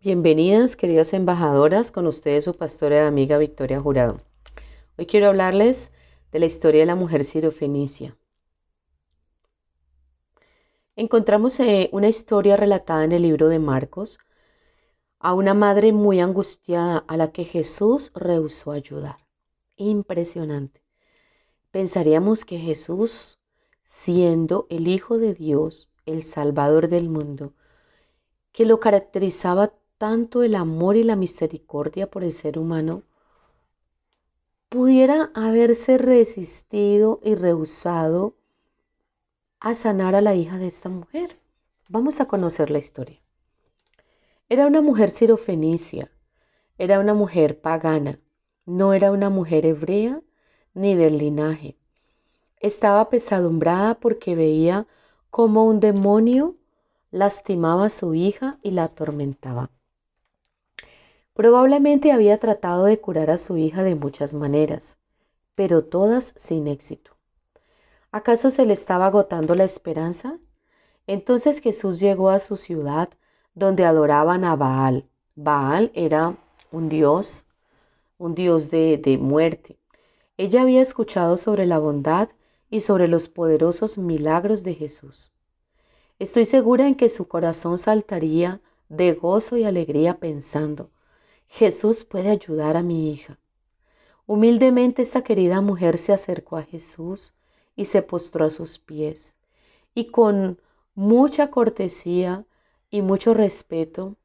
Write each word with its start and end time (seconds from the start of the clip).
Bienvenidas, 0.00 0.76
queridas 0.76 1.12
embajadoras, 1.12 1.90
con 1.90 2.06
ustedes 2.06 2.44
su 2.44 2.54
pastora 2.54 2.94
y 2.94 2.98
amiga 3.00 3.36
Victoria 3.36 3.80
Jurado. 3.80 4.20
Hoy 4.96 5.06
quiero 5.06 5.26
hablarles 5.26 5.90
de 6.30 6.38
la 6.38 6.46
historia 6.46 6.82
de 6.82 6.86
la 6.86 6.94
mujer 6.94 7.24
sirofenicia. 7.24 8.16
Encontramos 10.94 11.58
eh, 11.58 11.88
una 11.90 12.06
historia 12.06 12.56
relatada 12.56 13.02
en 13.02 13.10
el 13.10 13.22
libro 13.22 13.48
de 13.48 13.58
Marcos 13.58 14.20
a 15.18 15.34
una 15.34 15.52
madre 15.52 15.92
muy 15.92 16.20
angustiada 16.20 16.98
a 17.08 17.16
la 17.16 17.32
que 17.32 17.44
Jesús 17.44 18.12
rehusó 18.14 18.70
ayudar. 18.70 19.16
Impresionante. 19.74 20.80
Pensaríamos 21.72 22.44
que 22.44 22.58
Jesús, 22.58 23.40
siendo 23.82 24.68
el 24.70 24.86
Hijo 24.86 25.18
de 25.18 25.34
Dios, 25.34 25.88
el 26.06 26.22
Salvador 26.22 26.88
del 26.88 27.08
mundo, 27.08 27.52
que 28.52 28.64
lo 28.64 28.78
caracterizaba 28.78 29.72
tanto 29.98 30.44
el 30.44 30.54
amor 30.54 30.96
y 30.96 31.02
la 31.02 31.16
misericordia 31.16 32.08
por 32.08 32.22
el 32.22 32.32
ser 32.32 32.58
humano, 32.58 33.02
pudiera 34.68 35.30
haberse 35.34 35.98
resistido 35.98 37.20
y 37.22 37.34
rehusado 37.34 38.34
a 39.60 39.74
sanar 39.74 40.14
a 40.14 40.20
la 40.20 40.34
hija 40.34 40.56
de 40.58 40.68
esta 40.68 40.88
mujer. 40.88 41.36
Vamos 41.88 42.20
a 42.20 42.26
conocer 42.26 42.70
la 42.70 42.78
historia. 42.78 43.18
Era 44.48 44.66
una 44.66 44.80
mujer 44.80 45.10
sirofenicia, 45.10 46.10
era 46.78 47.00
una 47.00 47.14
mujer 47.14 47.60
pagana, 47.60 48.20
no 48.66 48.92
era 48.92 49.10
una 49.10 49.30
mujer 49.30 49.66
hebrea 49.66 50.20
ni 50.74 50.94
del 50.94 51.18
linaje. 51.18 51.76
Estaba 52.60 53.08
pesadumbrada 53.08 53.94
porque 53.96 54.36
veía 54.36 54.86
cómo 55.30 55.64
un 55.64 55.80
demonio 55.80 56.54
lastimaba 57.10 57.86
a 57.86 57.90
su 57.90 58.14
hija 58.14 58.58
y 58.62 58.70
la 58.70 58.84
atormentaba. 58.84 59.70
Probablemente 61.38 62.10
había 62.10 62.38
tratado 62.38 62.86
de 62.86 62.98
curar 62.98 63.30
a 63.30 63.38
su 63.38 63.56
hija 63.58 63.84
de 63.84 63.94
muchas 63.94 64.34
maneras, 64.34 64.96
pero 65.54 65.84
todas 65.84 66.34
sin 66.34 66.66
éxito. 66.66 67.12
¿Acaso 68.10 68.50
se 68.50 68.66
le 68.66 68.72
estaba 68.72 69.06
agotando 69.06 69.54
la 69.54 69.62
esperanza? 69.62 70.36
Entonces 71.06 71.60
Jesús 71.60 72.00
llegó 72.00 72.30
a 72.30 72.40
su 72.40 72.56
ciudad 72.56 73.10
donde 73.54 73.84
adoraban 73.84 74.42
a 74.42 74.56
Baal. 74.56 75.08
Baal 75.36 75.92
era 75.94 76.36
un 76.72 76.88
dios, 76.88 77.46
un 78.18 78.34
dios 78.34 78.68
de, 78.72 78.98
de 78.98 79.16
muerte. 79.16 79.78
Ella 80.38 80.62
había 80.62 80.82
escuchado 80.82 81.36
sobre 81.36 81.66
la 81.66 81.78
bondad 81.78 82.30
y 82.68 82.80
sobre 82.80 83.06
los 83.06 83.28
poderosos 83.28 83.96
milagros 83.96 84.64
de 84.64 84.74
Jesús. 84.74 85.30
Estoy 86.18 86.46
segura 86.46 86.88
en 86.88 86.96
que 86.96 87.08
su 87.08 87.28
corazón 87.28 87.78
saltaría 87.78 88.60
de 88.88 89.12
gozo 89.12 89.56
y 89.56 89.62
alegría 89.62 90.18
pensando, 90.18 90.90
Jesús 91.48 92.04
puede 92.04 92.30
ayudar 92.30 92.76
a 92.76 92.82
mi 92.82 93.12
hija. 93.12 93.38
Humildemente 94.26 95.02
esta 95.02 95.22
querida 95.22 95.60
mujer 95.60 95.98
se 95.98 96.12
acercó 96.12 96.56
a 96.56 96.62
Jesús 96.62 97.34
y 97.74 97.86
se 97.86 98.02
postró 98.02 98.44
a 98.44 98.50
sus 98.50 98.78
pies 98.78 99.34
y 99.94 100.10
con 100.10 100.60
mucha 100.94 101.50
cortesía 101.50 102.44
y 102.90 103.02
mucho 103.02 103.34
respeto 103.34 104.16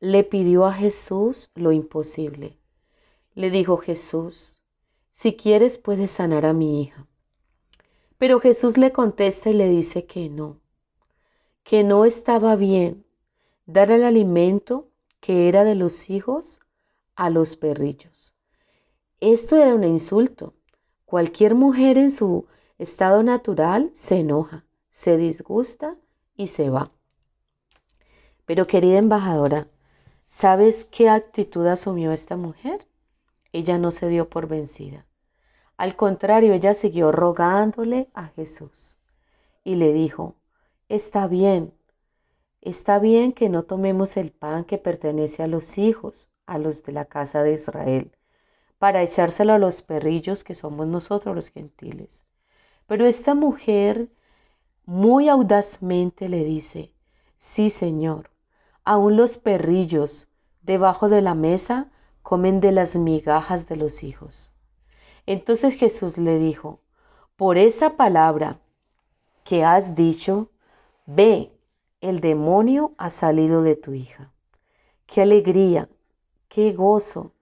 le 0.00 0.24
pidió 0.24 0.66
a 0.66 0.72
Jesús 0.72 1.50
lo 1.54 1.72
imposible. 1.72 2.58
Le 3.34 3.50
dijo 3.50 3.76
Jesús, 3.78 4.60
si 5.08 5.34
quieres 5.34 5.78
puedes 5.78 6.10
sanar 6.10 6.44
a 6.44 6.52
mi 6.52 6.82
hija. 6.82 7.06
Pero 8.18 8.40
Jesús 8.40 8.76
le 8.76 8.92
contesta 8.92 9.50
y 9.50 9.54
le 9.54 9.68
dice 9.68 10.04
que 10.04 10.28
no, 10.28 10.60
que 11.62 11.84
no 11.84 12.04
estaba 12.04 12.54
bien 12.56 13.06
dar 13.66 13.90
el 13.90 14.04
alimento 14.04 14.89
que 15.20 15.48
era 15.48 15.64
de 15.64 15.74
los 15.74 16.10
hijos 16.10 16.60
a 17.14 17.30
los 17.30 17.56
perrillos. 17.56 18.34
Esto 19.20 19.56
era 19.56 19.74
un 19.74 19.84
insulto. 19.84 20.54
Cualquier 21.04 21.54
mujer 21.54 21.98
en 21.98 22.10
su 22.10 22.46
estado 22.78 23.22
natural 23.22 23.90
se 23.94 24.20
enoja, 24.20 24.64
se 24.88 25.18
disgusta 25.18 25.96
y 26.36 26.46
se 26.46 26.70
va. 26.70 26.90
Pero 28.46 28.66
querida 28.66 28.98
embajadora, 28.98 29.68
¿sabes 30.24 30.86
qué 30.86 31.08
actitud 31.08 31.66
asumió 31.66 32.12
esta 32.12 32.36
mujer? 32.36 32.86
Ella 33.52 33.78
no 33.78 33.90
se 33.90 34.08
dio 34.08 34.30
por 34.30 34.48
vencida. 34.48 35.06
Al 35.76 35.96
contrario, 35.96 36.52
ella 36.54 36.74
siguió 36.74 37.12
rogándole 37.12 38.08
a 38.14 38.28
Jesús 38.28 38.98
y 39.64 39.74
le 39.74 39.92
dijo, 39.92 40.36
está 40.88 41.26
bien, 41.26 41.74
Está 42.62 42.98
bien 42.98 43.32
que 43.32 43.48
no 43.48 43.62
tomemos 43.62 44.18
el 44.18 44.32
pan 44.32 44.64
que 44.64 44.76
pertenece 44.76 45.42
a 45.42 45.46
los 45.46 45.78
hijos, 45.78 46.30
a 46.44 46.58
los 46.58 46.82
de 46.82 46.92
la 46.92 47.06
casa 47.06 47.42
de 47.42 47.54
Israel, 47.54 48.12
para 48.78 49.02
echárselo 49.02 49.54
a 49.54 49.58
los 49.58 49.80
perrillos 49.80 50.44
que 50.44 50.54
somos 50.54 50.86
nosotros 50.86 51.34
los 51.34 51.48
gentiles. 51.48 52.22
Pero 52.86 53.06
esta 53.06 53.34
mujer 53.34 54.10
muy 54.84 55.28
audazmente 55.28 56.28
le 56.28 56.44
dice, 56.44 56.92
sí 57.36 57.70
Señor, 57.70 58.30
aún 58.84 59.16
los 59.16 59.38
perrillos 59.38 60.28
debajo 60.60 61.08
de 61.08 61.22
la 61.22 61.34
mesa 61.34 61.90
comen 62.22 62.60
de 62.60 62.72
las 62.72 62.94
migajas 62.94 63.68
de 63.68 63.76
los 63.76 64.02
hijos. 64.02 64.52
Entonces 65.24 65.74
Jesús 65.74 66.18
le 66.18 66.38
dijo, 66.38 66.80
por 67.36 67.56
esa 67.56 67.96
palabra 67.96 68.60
que 69.44 69.64
has 69.64 69.94
dicho, 69.94 70.50
ve 71.06 71.52
el 72.00 72.20
demonio 72.20 72.92
ha 72.96 73.10
salido 73.10 73.62
de 73.62 73.76
tu 73.76 73.92
hija. 73.92 74.32
Qué 75.06 75.20
alegría, 75.20 75.88
qué 76.48 76.72
gozo 76.72 77.32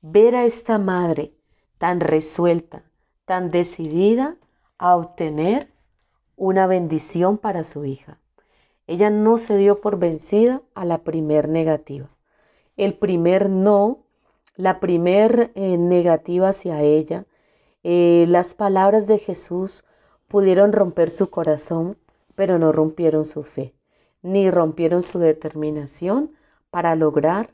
ver 0.00 0.34
a 0.34 0.44
esta 0.44 0.78
madre 0.78 1.32
tan 1.78 2.00
resuelta, 2.00 2.82
tan 3.26 3.52
decidida 3.52 4.36
a 4.78 4.96
obtener 4.96 5.68
una 6.36 6.66
bendición 6.66 7.38
para 7.38 7.62
su 7.62 7.84
hija. 7.84 8.18
Ella 8.88 9.08
no 9.10 9.38
se 9.38 9.56
dio 9.56 9.80
por 9.80 9.98
vencida 9.98 10.62
a 10.74 10.84
la 10.84 10.98
primer 10.98 11.48
negativa. 11.48 12.08
El 12.76 12.94
primer 12.94 13.48
no, 13.48 14.00
la 14.56 14.80
primer 14.80 15.52
eh, 15.54 15.78
negativa 15.78 16.48
hacia 16.48 16.82
ella, 16.82 17.26
eh, 17.84 18.24
las 18.28 18.54
palabras 18.54 19.06
de 19.06 19.18
Jesús 19.18 19.84
pudieron 20.26 20.72
romper 20.72 21.10
su 21.10 21.30
corazón, 21.30 21.96
pero 22.34 22.58
no 22.58 22.72
rompieron 22.72 23.24
su 23.24 23.44
fe 23.44 23.74
ni 24.22 24.50
rompieron 24.50 25.02
su 25.02 25.18
determinación 25.18 26.32
para 26.70 26.94
lograr 26.94 27.52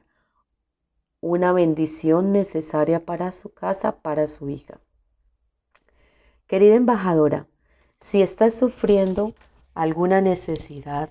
una 1.21 1.53
bendición 1.53 2.33
necesaria 2.33 3.05
para 3.05 3.33
su 3.33 3.53
casa, 3.53 4.01
para 4.01 4.29
su 4.29 4.49
hija. 4.51 4.79
Querida 6.47 6.77
embajadora, 6.77 7.47
si 8.01 8.23
estás 8.23 8.55
sufriendo 8.55 9.35
alguna 9.75 10.21
necesidad 10.21 11.11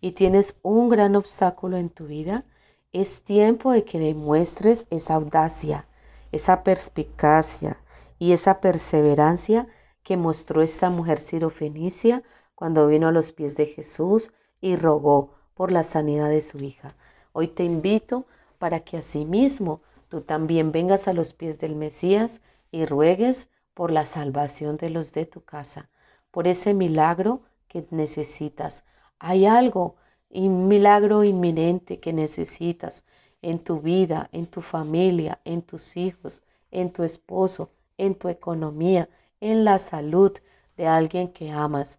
y 0.00 0.12
tienes 0.12 0.58
un 0.62 0.88
gran 0.88 1.16
obstáculo 1.16 1.76
en 1.76 1.90
tu 1.90 2.06
vida, 2.06 2.44
es 2.92 3.22
tiempo 3.22 3.72
de 3.72 3.84
que 3.84 3.98
demuestres 3.98 4.86
esa 4.90 5.14
audacia, 5.14 5.86
esa 6.32 6.62
perspicacia 6.62 7.78
y 8.18 8.32
esa 8.32 8.60
perseverancia 8.60 9.66
que 10.02 10.16
mostró 10.16 10.62
esta 10.62 10.88
mujer 10.90 11.18
sirofenicia 11.18 12.22
cuando 12.54 12.86
vino 12.86 13.08
a 13.08 13.12
los 13.12 13.32
pies 13.32 13.56
de 13.56 13.66
Jesús 13.66 14.32
y 14.60 14.76
rogó 14.76 15.34
por 15.54 15.72
la 15.72 15.84
sanidad 15.84 16.28
de 16.28 16.40
su 16.40 16.58
hija. 16.58 16.94
Hoy 17.32 17.48
te 17.48 17.64
invito 17.64 18.26
para 18.58 18.80
que 18.80 18.96
asimismo 18.96 19.80
tú 20.08 20.22
también 20.22 20.72
vengas 20.72 21.08
a 21.08 21.12
los 21.12 21.32
pies 21.32 21.58
del 21.58 21.76
Mesías 21.76 22.40
y 22.70 22.86
ruegues 22.86 23.48
por 23.74 23.90
la 23.90 24.06
salvación 24.06 24.76
de 24.76 24.90
los 24.90 25.12
de 25.12 25.26
tu 25.26 25.42
casa, 25.42 25.88
por 26.30 26.48
ese 26.48 26.74
milagro 26.74 27.42
que 27.68 27.86
necesitas. 27.90 28.84
Hay 29.18 29.46
algo, 29.46 29.96
un 30.30 30.68
milagro 30.68 31.24
inminente 31.24 32.00
que 32.00 32.12
necesitas 32.12 33.04
en 33.42 33.60
tu 33.60 33.80
vida, 33.80 34.28
en 34.32 34.46
tu 34.46 34.62
familia, 34.62 35.40
en 35.44 35.62
tus 35.62 35.96
hijos, 35.96 36.42
en 36.70 36.92
tu 36.92 37.04
esposo, 37.04 37.70
en 37.96 38.14
tu 38.14 38.28
economía, 38.28 39.08
en 39.40 39.64
la 39.64 39.78
salud 39.78 40.32
de 40.76 40.86
alguien 40.86 41.32
que 41.32 41.50
amas. 41.50 41.98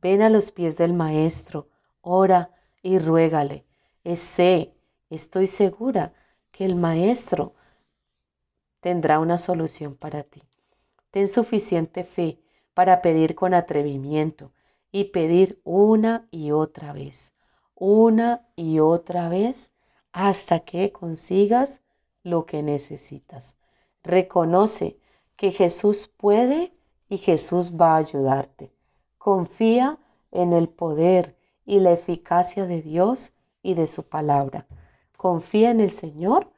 Ven 0.00 0.22
a 0.22 0.30
los 0.30 0.50
pies 0.50 0.76
del 0.76 0.92
Maestro, 0.92 1.68
ora 2.02 2.50
y 2.82 2.98
ruégale. 2.98 3.64
Sé, 4.14 4.74
estoy 5.08 5.46
segura 5.46 6.12
que 6.50 6.66
el 6.66 6.76
Maestro 6.76 7.54
tendrá 8.80 9.18
una 9.18 9.38
solución 9.38 9.94
para 9.96 10.24
ti. 10.24 10.42
Ten 11.10 11.28
suficiente 11.28 12.04
fe 12.04 12.38
para 12.74 13.00
pedir 13.00 13.34
con 13.34 13.54
atrevimiento 13.54 14.52
y 14.90 15.04
pedir 15.04 15.60
una 15.64 16.26
y 16.30 16.50
otra 16.50 16.92
vez, 16.92 17.32
una 17.74 18.46
y 18.56 18.80
otra 18.80 19.28
vez 19.28 19.70
hasta 20.12 20.60
que 20.60 20.92
consigas 20.92 21.80
lo 22.22 22.44
que 22.44 22.62
necesitas. 22.62 23.54
Reconoce 24.02 24.98
que 25.36 25.52
Jesús 25.52 26.08
puede 26.08 26.72
y 27.08 27.18
Jesús 27.18 27.74
va 27.80 27.94
a 27.94 27.98
ayudarte. 27.98 28.72
Confía 29.18 29.98
en 30.30 30.52
el 30.52 30.68
poder 30.68 31.36
y 31.64 31.80
la 31.80 31.92
eficacia 31.92 32.66
de 32.66 32.82
Dios 32.82 33.32
y 33.62 33.74
de 33.74 33.88
su 33.88 34.04
palabra. 34.04 34.66
Confía 35.16 35.70
en 35.70 35.80
el 35.80 35.90
Señor. 35.90 36.50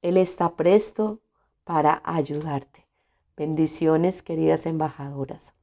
Él 0.00 0.16
está 0.16 0.56
presto 0.56 1.20
para 1.64 2.02
ayudarte. 2.04 2.86
Bendiciones, 3.36 4.22
queridas 4.22 4.66
embajadoras. 4.66 5.54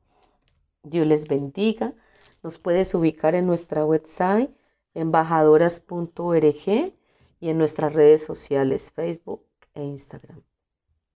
Dios 0.84 1.08
les 1.08 1.28
bendiga. 1.28 1.94
Nos 2.42 2.58
puedes 2.58 2.94
ubicar 2.94 3.36
en 3.36 3.48
nuestra 3.48 3.86
website 3.86 4.50
embajadoras.org 4.94 6.94
y 7.42 7.50
en 7.50 7.58
nuestras 7.58 7.94
redes 7.94 8.24
sociales 8.24 8.92
Facebook 8.92 9.44
e 9.74 9.84
Instagram. 9.84 10.42